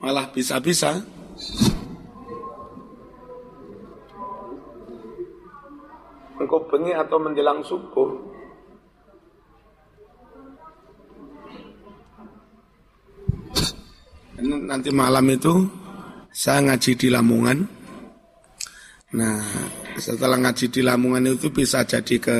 Malah 0.00 0.32
bisa-bisa 0.32 0.96
Engkau 6.40 6.64
bengi 6.72 6.96
atau 6.96 7.20
menjelang 7.20 7.60
subuh 7.60 8.29
Nanti 14.40 14.88
malam 14.88 15.28
itu 15.28 15.68
saya 16.32 16.64
ngaji 16.64 16.92
di 16.96 17.08
Lamongan. 17.12 17.58
Nah, 19.10 19.42
setelah 20.00 20.40
ngaji 20.40 20.66
di 20.72 20.80
Lamongan 20.80 21.36
itu 21.36 21.52
bisa 21.52 21.84
jadi 21.84 22.16
ke 22.16 22.38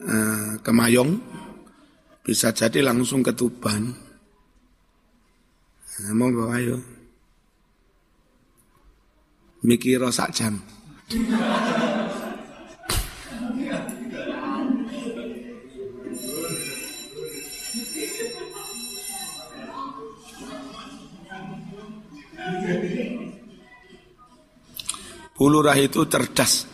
uh, 0.00 0.50
ke 0.64 0.70
Mayong, 0.72 1.20
bisa 2.24 2.54
jadi 2.56 2.80
langsung 2.80 3.20
ke 3.20 3.36
Tuban. 3.36 3.92
Nah, 5.94 6.12
mau 6.16 6.32
bawa 6.32 6.56
ayo. 6.58 6.78
Mikir 9.64 10.00
sak 10.12 10.32
jam. 10.32 10.60
Bulurah 25.44 25.76
itu 25.76 26.08
cerdas. 26.08 26.64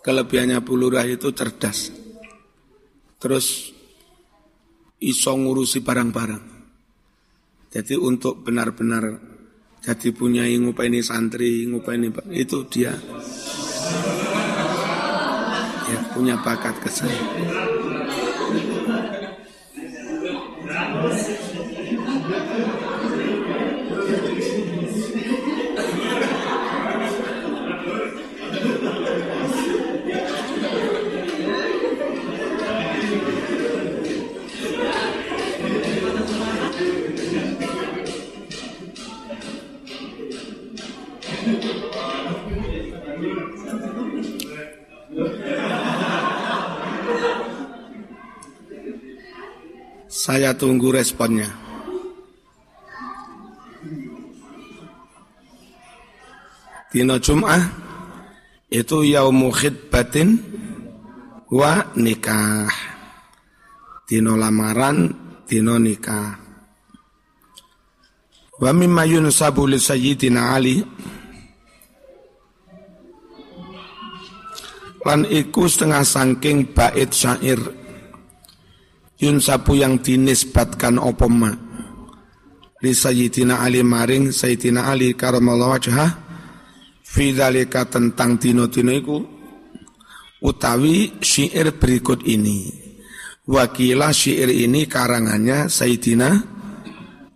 Kelebihannya 0.00 0.56
bulurah 0.64 1.04
itu 1.04 1.36
cerdas. 1.36 1.92
Terus 3.20 3.76
iso 4.96 5.32
ngurusi 5.36 5.84
barang-barang. 5.84 6.44
Jadi 7.68 7.92
untuk 7.92 8.40
benar-benar 8.40 9.04
jadi 9.84 10.08
punya 10.16 10.48
ini 10.48 11.04
santri, 11.04 11.68
ini 11.68 12.08
itu 12.32 12.64
dia 12.72 12.96
ya 15.92 15.98
punya 16.16 16.40
bakat 16.40 16.80
ke 16.80 16.88
sana. 16.88 17.77
Saya 50.38 50.54
tunggu 50.54 50.94
responnya. 50.94 51.50
Dino 56.94 57.18
Jum'ah 57.18 57.58
itu 58.70 59.02
yaumu 59.02 59.50
khidbatin 59.50 60.38
wa 61.50 61.90
nikah. 61.98 62.70
Dino 64.06 64.38
lamaran, 64.38 65.10
dino 65.42 65.74
nikah. 65.74 66.38
Wa 68.62 68.70
mimma 68.70 69.10
yunsabu 69.10 69.66
li 69.66 69.82
sayyidina 69.82 70.54
Ali 70.54 70.78
lan 75.02 75.26
iku 75.26 75.66
setengah 75.66 76.06
sangking 76.06 76.70
bait 76.70 77.10
syair 77.10 77.87
Yun 79.18 79.42
sapu 79.42 79.74
yang 79.74 79.98
dinisbatkan 79.98 80.94
opoma 81.02 81.50
li 82.78 82.94
Sayyidina 82.94 83.66
Ali 83.66 83.82
maring 83.82 84.30
Sayyidina 84.30 84.86
Ali 84.86 85.18
karamallahu 85.18 85.74
wajhah 85.74 86.10
fi 87.02 87.34
dalika 87.34 87.82
tentang 87.90 88.38
dino-dino 88.38 88.92
iku 88.94 89.18
utawi 90.38 91.18
syair 91.18 91.74
berikut 91.74 92.22
ini. 92.22 92.70
Wakilah 93.48 94.14
syair 94.14 94.54
ini 94.54 94.86
karangannya 94.86 95.66
Sayyidina 95.66 96.28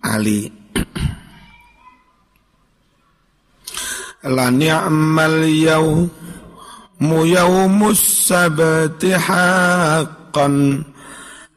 Ali. 0.06 0.46
La 4.22 4.54
ni'mal 4.54 5.50
yawmu 5.50 7.26
yawmus 7.26 8.30
sabti 8.30 9.18
haqqan 9.18 10.86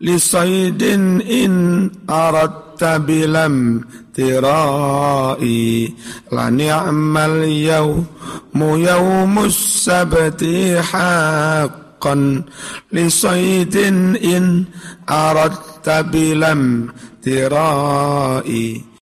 لصيد 0.02 0.84
إن 1.24 1.92
أردت 2.10 2.84
بلم 2.84 3.82
ترائي. 4.16 5.94
لنعم 6.34 7.18
اليوم 7.18 8.06
يوم 8.56 9.40
السبت 9.40 10.46
حقا. 10.82 12.44
لصيد 12.94 13.78
إن 14.24 14.64
أردت 15.10 15.90
بلم 15.90 16.88
ترائي. 17.24 18.86